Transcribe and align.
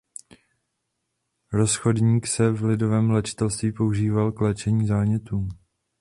Rozchodník 1.53 2.27
se 2.27 2.51
v 2.51 2.63
lidovém 2.65 3.11
léčitelství 3.11 3.71
používal 3.71 4.31
k 4.31 4.41
léčení 4.41 4.87
zánětů. 4.87 5.47